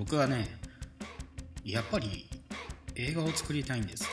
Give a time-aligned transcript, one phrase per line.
[0.00, 0.48] 僕はね
[1.62, 2.26] やっぱり
[2.96, 4.08] 映画を作りたいんです。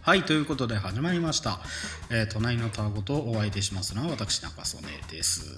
[0.00, 1.58] はいということで始まりました、
[2.08, 5.56] えー隣のタワゴとお相手しますのは私中曽根です、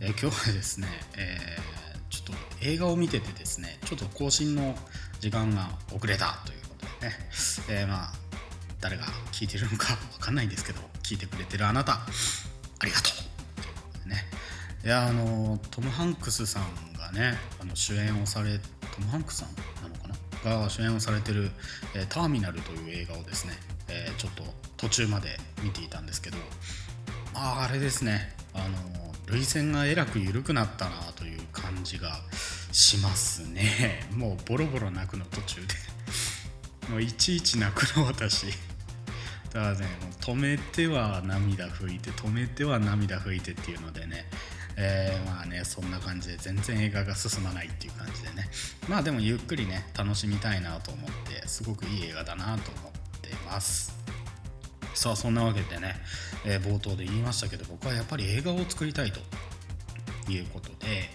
[0.00, 0.86] えー今日はですね、
[1.16, 4.74] えーちょっと映画を見ててですねちょっと更新の
[5.20, 7.14] 時間が遅れたということでね、
[7.70, 8.12] えーまあ
[8.82, 12.00] 誰が聞いてるのか分かんないんですけど聞いてくれてるあなた。
[12.82, 13.12] ありがとう。
[13.12, 14.24] いうことでね。
[14.84, 16.64] いやあのトム・ハンクスさん
[16.98, 20.08] がねあの主演をされトム・ハンクスさんなのか
[20.44, 20.58] な？
[20.58, 21.50] が主演をされてる
[21.94, 23.52] 「えーターミナル」という映画をですね、
[23.88, 24.42] えーちょっと
[24.76, 26.36] 途中まで見ていたんですけど
[27.32, 28.34] まああれですね。
[28.52, 28.76] あの
[29.28, 32.18] 涙腺がえらく緩くなったなという感じが
[32.72, 34.06] しますね。
[34.12, 35.74] もうボロボロ泣くの途中で。
[36.90, 38.46] もういちいち泣くの私。
[39.54, 39.86] だね
[40.22, 44.24] 止めては涙拭いて止めては涙拭いてっていうのでね。
[44.74, 48.48] えーまあねそんな感じで全然映画が進まないっていう感じでね。
[48.88, 53.94] まあでもゆっくりね楽しみたいなと思ってすごくいい映画だなと思ってます。
[54.94, 55.96] さあそんなわけでね、
[56.46, 59.20] えー冒頭で言いましたけど僕はやっぱり映画を作りたいと
[60.30, 61.10] いうことで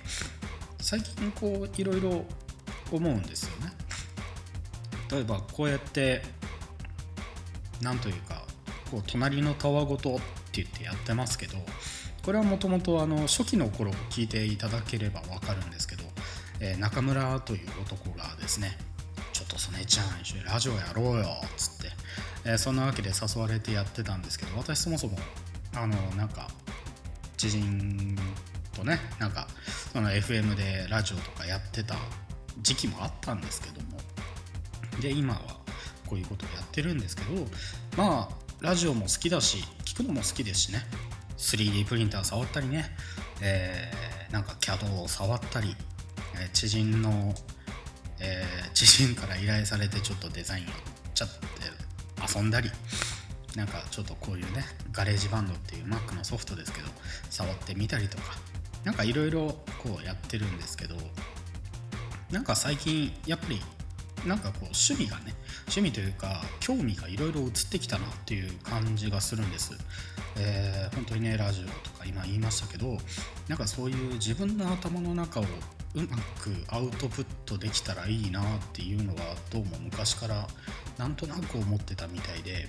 [0.79, 2.25] 最近こういろいろ
[2.91, 3.73] 思うんですよね。
[5.09, 6.21] 例えばこうやって
[7.81, 8.46] なんというか
[8.89, 10.19] こう隣のたわごとっ
[10.51, 11.57] て言ってやってますけど
[12.23, 16.03] これはもともと初期の頃聞いていただければ分かるんですけど、
[16.59, 18.77] えー中村という男がですね
[19.31, 21.91] ちょっと曽根ちゃん一緒にラジオやろうよっつって、
[22.45, 25.17] えーそんなわけで誘われてやってたんですけど私そもそも
[25.73, 26.49] あのなんか
[27.37, 28.17] 知人
[28.75, 29.47] とねなんか
[29.93, 31.95] その FM でラジオとかやってた
[32.61, 33.99] 時期もあったんですけども
[35.01, 35.39] で今は
[36.07, 37.45] こういうことをやってるんですけど
[37.95, 40.79] まあラジオも好きだし聞くのも好きですしね。
[41.37, 42.85] 3D プリンター触ったりね、
[43.41, 45.75] えーなんか CAD を触ったり、
[46.41, 47.35] えー知人の、
[48.19, 50.67] えー知人から依頼されてちょっとデザインを
[51.13, 51.35] ちゃって
[52.35, 52.71] 遊んだり
[53.55, 56.87] なんかちょっとこういうね GarageBand っていう Mac のソフトですけど
[57.29, 58.23] 触ってみたりとか
[58.83, 59.49] なんかいろいろ
[59.83, 60.95] こうやってるんですけど
[62.31, 63.61] なんか最近やっぱり
[64.27, 69.73] なんかこう趣味がね趣味というか興味がいろいろ移ってきたなっていう感じがするんです、
[70.37, 72.97] えー本当にねラジオとか今言いましたけど
[73.47, 78.43] なんかそういう自分の頭の中をうまくアウトプットできたらいいなっ
[78.73, 79.21] ていうのは
[79.51, 80.47] どうも昔から
[80.97, 82.67] なんとなく思ってたみたいで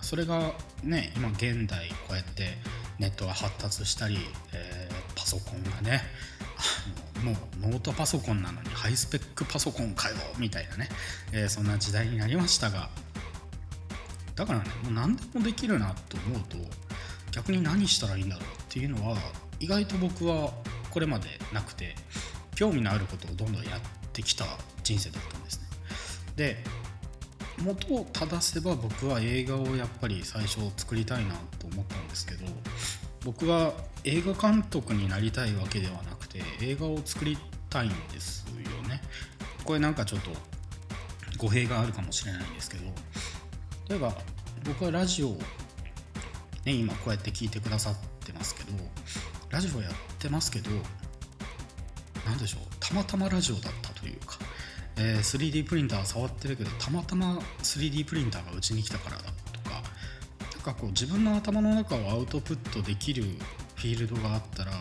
[0.00, 2.56] それがね今現代こうやって
[2.98, 4.18] ネットが発達したり、
[4.52, 4.90] えー
[5.20, 6.00] パソコンがね
[7.22, 10.88] もうノートパソコンなのにハイスペックパソコンかよみたいなね、
[11.32, 12.88] えーそんな時代になりましたが
[14.34, 16.56] だからねもう何でもできるなと思うと
[17.30, 19.16] 逆に何したらいいんだろうっていうのは
[19.58, 20.52] 意外と僕は
[20.90, 21.94] これまでなくて
[22.54, 23.80] 興味のあることをどんどんやっ
[24.12, 24.44] てきた
[24.82, 25.66] 人生だったんですね。
[26.36, 26.56] で
[27.62, 32.46] 元を正せば僕は映画をやっぱり最初作りたいなと思ったんですけど
[33.24, 37.36] 僕は映画監督になりたいわけではなて映画を作り
[37.68, 39.00] たいんですよね。
[39.64, 40.30] これなんかちょっと
[41.40, 42.84] 語弊があるかもしれないんですけど
[43.88, 44.12] 例えば
[44.66, 48.72] 僕はラジオ、ね、今こうやって聞いてくださってますけど
[49.50, 50.70] ラジオやってますけど
[52.26, 54.38] 何でしょうたまたまラジオだったというか、
[54.96, 59.82] えー 3D プリンター触ってるけどたまたま 3D プリンターがうちに来たからだとか
[60.52, 63.22] なんかこう自分の頭の中をアウトプットできる
[63.76, 64.72] フィールドがあったら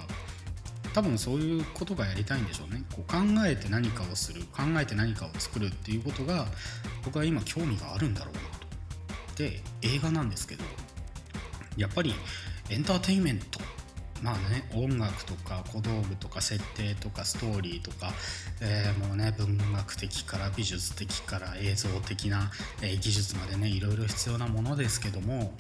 [1.00, 2.84] 多分そういうことがやりたいんでしょうね。
[2.94, 6.46] こう考えて何かをする考えて何かを作るっていうことが
[7.06, 9.38] 僕は今興味があるんだろうなと。
[9.38, 10.66] で映画なんですけど
[11.78, 12.14] やっぱり
[12.70, 13.62] エンターテインメント。
[14.22, 18.12] まあね音楽とか小道具とか設定とかストーリーとか、
[18.60, 22.52] えーもうね文学的から美術的から映像的な、
[22.82, 25.54] えー技術までねいろいろ必要なものですけども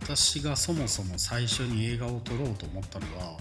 [0.00, 3.36] 私がそもそも最初に映画を撮ろうと思ったのは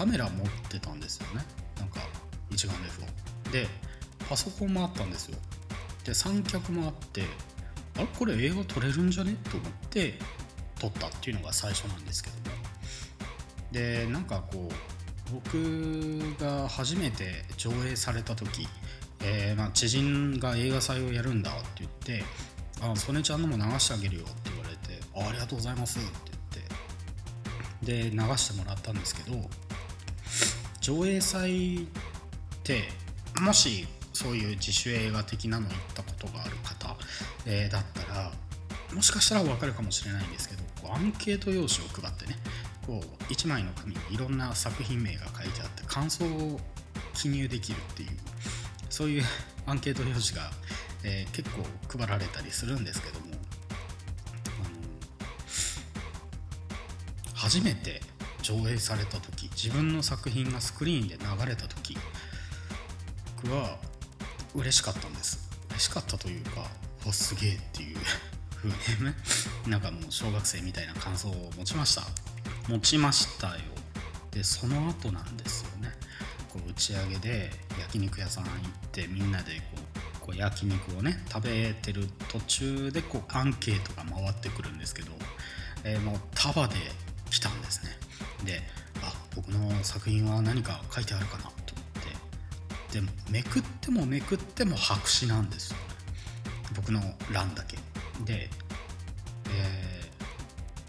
[0.00, 1.44] カメラ持ってたんですよね。
[1.78, 2.00] なんか
[2.48, 3.06] 一眼レフを。
[3.52, 3.68] で
[4.30, 5.36] パソコンもあったんですよ。
[6.06, 7.24] で三脚もあって
[7.96, 9.36] あれこれ映画撮れるんじゃね？
[9.50, 10.14] と思って
[10.78, 12.36] 撮ったっていうのが最初なんですけど。
[12.36, 12.56] も
[13.72, 18.66] でなんかこう僕が初めて上映された時、
[19.20, 22.24] えーまあ、知人が映画祭をやるんだって言って
[22.80, 26.08] 「あ曽根ちゃんのも流してあげるよ」って言われて「あありがとうございます」って
[27.82, 29.36] 言ってで流してもらったんですけど
[30.80, 31.86] 上映祭っ
[32.62, 32.82] て
[33.40, 36.96] もしそういう自主映画的なの行ったことがある方、
[37.46, 38.32] えーだったら
[38.94, 42.36] もしかしたら分かるかもしれないんですけどこうアンケート用紙を配ってね
[42.86, 46.60] こう1枚の紙にいろんな作品名が書いてあって感想を
[47.14, 48.08] 記入できるっていう
[48.88, 49.22] そういう
[49.66, 50.50] アンケート用紙が、
[51.04, 51.62] えー、結構
[51.98, 53.26] 配られたりするんですけども
[57.34, 58.02] 初めて
[58.50, 61.96] 上映された時自分の作品がスクリーンで流れた時
[63.42, 63.78] 僕は
[64.54, 65.48] 嬉しかったんです。
[65.70, 66.66] 嬉しかったというか
[67.06, 67.96] おすげえっていう
[68.56, 69.14] 風にね
[69.66, 72.02] なんかもう小学生みたいな感想を持ちました。
[72.68, 73.54] 持ちましたよ。
[74.32, 75.92] でその後なんですよね。
[76.48, 78.52] こう打ち上げで焼肉屋さん行っ
[78.90, 79.62] てみんなで
[80.20, 85.12] こう焼肉をね食べてる途中でこうアンケートが回ってくるんですけど、
[85.84, 86.74] えー、もう束で
[88.44, 88.62] で
[89.02, 91.56] あ僕の作品は何か書いてあるかなと思っ
[92.88, 92.94] て。
[92.94, 95.76] でもめくってもめくっても白紙なんですよ。
[96.74, 97.00] 僕の
[97.32, 97.76] 欄だけ。
[98.24, 98.50] で、
[99.50, 100.10] え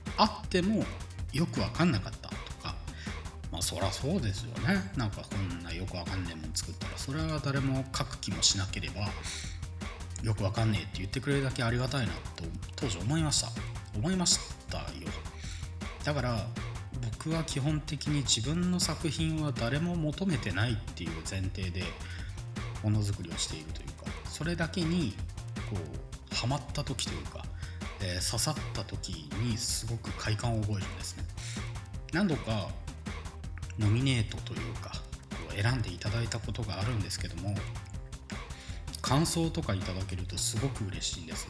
[0.05, 0.83] ー、あっても
[1.31, 2.75] よく分かんなかったとか。
[3.51, 4.91] まあそりゃそうですよね。
[4.95, 6.97] なんかこんなよく分かんねえもん作ったら。
[6.97, 9.01] それは誰も書く気もしなければ
[10.23, 12.43] よく分かんねえって言ってくれるだけありがたいなと
[12.75, 13.49] 当時思いました。
[13.95, 14.39] 思いまし
[14.69, 14.85] たよ。
[16.03, 16.47] だから
[17.23, 21.83] 僕は基本的に自分の作品は誰も求めてないっていう前提で
[22.81, 25.13] ものづくりをしているというかそれだけに
[25.69, 27.43] こうハマった時というか、
[28.01, 31.23] えー、刺さった時にすごく快感を覚えるんですね。
[32.11, 32.69] 何度か
[33.77, 34.89] ノミネートというか
[35.29, 37.53] こう選んでいただいたことがあるんですけども
[39.03, 41.47] 感想とかいただけるとすごく嬉しいんです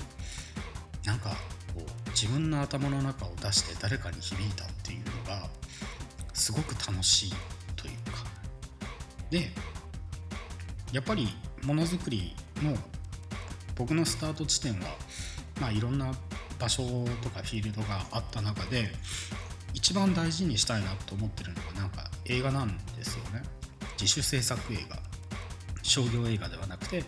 [1.05, 1.29] なんか
[1.73, 5.60] こう自分の頭の中を出して誰かに響いたっていうのが
[6.41, 7.33] すごく楽しい
[7.75, 8.25] というか。
[9.29, 9.51] で
[10.91, 11.29] やっぱり
[11.63, 12.75] ものづくりの
[13.75, 14.79] 僕のスタート地点は、
[15.61, 16.11] まあ、いろんな
[16.59, 16.83] 場所
[17.21, 18.91] とかフィールドがあった中で
[19.73, 23.43] 一番大事にしたいなと思ってるのがなんか映画なんですよね。
[23.99, 24.99] 自主制作映画。
[25.83, 27.03] 商業映画ではなくて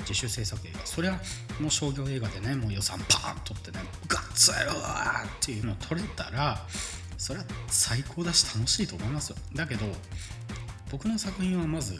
[0.00, 0.86] 自主制作映画。
[0.86, 1.18] そりゃ
[1.60, 6.58] もう商業映画でねもう予算パーンとってねガッツやろーっていうのを撮れたら
[7.16, 9.36] それは最高だし楽しいと思いますよ。
[9.54, 9.86] だけど
[10.90, 11.98] 僕の作品はまず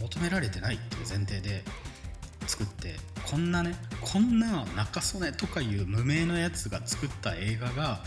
[0.00, 1.62] 求められてないっていう前提で
[2.46, 2.96] 作って
[3.28, 8.00] こんなねこんな中曽根とかいう無名なやつが作った映画が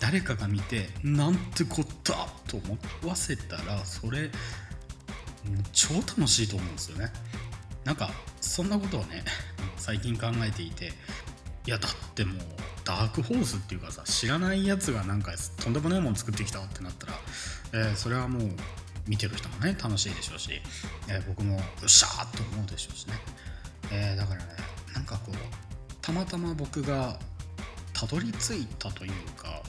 [0.00, 2.14] 誰かが見てなんてこった
[2.46, 2.76] と思
[3.08, 4.30] わせたらそれ
[5.72, 7.10] 超楽しいと思うんですよね。
[7.84, 8.10] なんか
[8.40, 9.24] そんなことをね
[9.76, 10.92] 最近考えていて
[11.66, 12.38] いやだってもう
[12.88, 15.32] ダークホースっていうかさ知らないやつがなんか
[15.62, 17.12] とんでもないもの作ってきたってなったら、
[17.74, 18.42] えー、それはもう
[19.06, 20.52] 見てる人もね楽しいでしょうし、
[21.06, 23.12] えー、僕もよっしゃーと思うでしょうしね、
[23.92, 24.46] えー、だからね
[24.94, 25.34] なんかこう
[26.00, 27.18] たまたま僕が
[27.92, 29.60] たどり着いたというか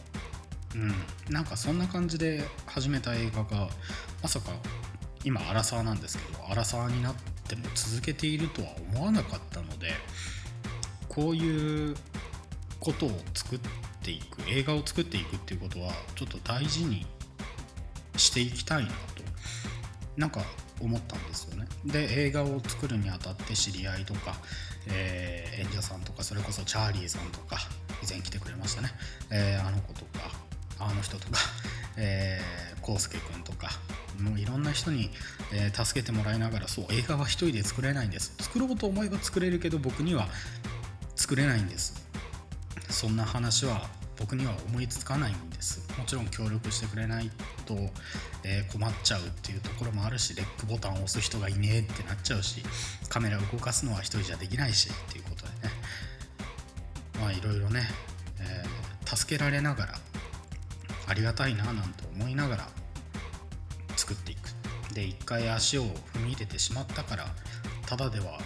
[0.76, 0.94] うん
[1.34, 3.68] なんかそんな感じで始めた映画が
[4.24, 4.52] まさか
[5.26, 7.16] 今アラサーなんですけどアラサーになっ
[7.50, 9.92] ても続けているとは思わなかったので
[11.10, 11.96] こういう
[12.80, 13.60] ことを作っ
[14.04, 17.06] ていく映画を作っていくっていうことはちょっと大事に
[18.16, 18.96] していきたいなと
[20.18, 20.42] なんか
[20.82, 21.68] 思ったんですよね。
[21.86, 24.36] で映画を作るにあたって知り合いとか、
[24.88, 27.58] えー、演者さんとかそれこそチャーリーさんとか
[28.04, 28.90] 以前来てくれましたね、
[29.30, 30.32] えー、あの子とか
[30.80, 31.40] あの人とか、
[31.98, 33.70] えー、康介君とか
[34.20, 35.10] もういろんな人に、
[35.54, 38.34] えー、助けてもらいながらそう映画は一人で作れないんです。
[38.40, 40.28] 作ろうと思えば作れるけど僕には
[41.16, 42.09] 作れないんです。
[42.90, 45.82] そんな話は僕には思いつかないんです。
[45.98, 47.32] もちろん協力してくれない
[47.66, 47.76] と、
[48.44, 52.62] えー、困っちゃうっていうところもあるしレックボタンを押す人がいねえってなっちゃうし
[53.08, 55.74] カメラ動かすのは一人じゃできないしっていうことでね。
[57.22, 57.88] まあいろいろね、
[58.42, 59.94] えー、助けられながら
[61.08, 62.70] ありがたいななんて思いながら
[63.96, 64.50] 作っていく。
[64.94, 65.84] で一回足を
[66.14, 67.28] 踏み入れてしまったから
[67.86, 68.40] ただでは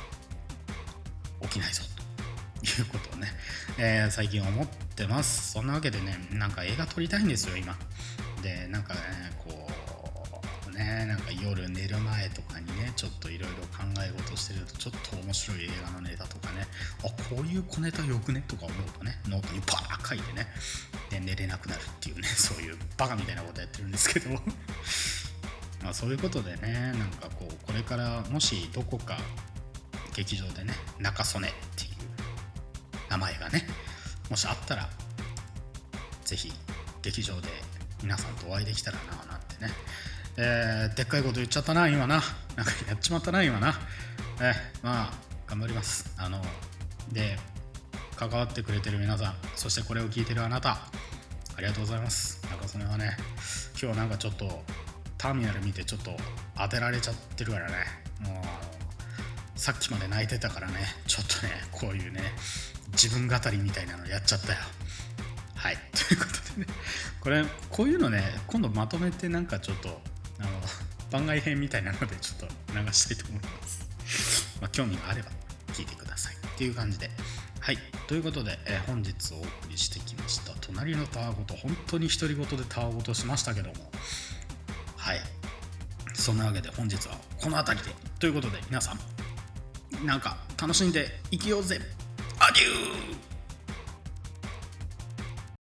[1.42, 1.84] 起きないぞ。
[2.63, 3.27] いうことをね、
[3.77, 5.51] えー、最近思ってます。
[5.51, 7.75] そんなわけでねなんか映画撮りたいんですよ今。
[8.41, 9.00] でなんかね
[9.46, 9.67] こ
[10.67, 16.65] うねなんか夜寝る前とかにねちょっといろいろ考え事してるとちょっと面白い映画のネタとかね
[17.00, 17.03] あ
[17.36, 18.43] こういう小ネタよくね？
[18.48, 20.48] とか思うとねノートにパー書いてね
[21.10, 24.29] で寝れなくなるっていうね そういうバカみたいなことやってるんですけど
[25.84, 29.17] まあそういうことでねなんかこうこれからもしどこか
[30.15, 31.83] 劇場でね中曽根って
[33.13, 33.67] 名前がね
[34.32, 34.89] もしあったら
[36.25, 36.51] 是非
[37.03, 37.48] 劇場で
[38.01, 39.72] 皆さんとお会いできたらななんてね、
[40.38, 42.22] えー、でっかいこと言っちゃったな今な。
[42.55, 43.75] なんかやっちまったな今な。
[44.41, 45.13] えー、まあ
[45.48, 46.12] 頑張ります。
[46.17, 46.41] あの
[47.12, 47.38] で
[48.15, 52.41] 関わってくれてる皆さんそしてこれを聞いてるあなたありがとうございます。
[52.50, 53.15] 中それはね
[53.79, 54.63] 今日なんかちょっと
[55.17, 56.12] ターミナル見てちょっと
[56.58, 57.75] 当てられちゃってるからね。
[58.22, 58.41] も
[59.55, 60.74] うさっきまで泣いてたからね。
[61.05, 62.22] ちょっとねこういうね
[62.94, 64.60] 自分語りみたいなのやっちゃったよ。
[65.56, 65.78] はい。
[65.92, 66.74] ということでね。
[67.20, 70.02] これこういうのね今度まとめてなんかちょっと
[70.40, 70.50] あの
[71.10, 74.58] 番外編みたいなのでちょっと流したいと思います。
[74.62, 75.32] まあ興味があれば
[75.74, 77.10] 聞いてくださいっていう感じで。
[77.60, 77.78] はい。
[78.08, 83.92] ということで、えー、本日お送りしてきました隣のたわごと本当に独り言でたわごとしましたけども。
[84.98, 85.22] はい。
[86.14, 87.96] そんなわけで本日はこの辺りで。
[88.20, 91.80] ということで皆さんなんか楽しんでいきようぜ。
[92.53, 93.33] アデュー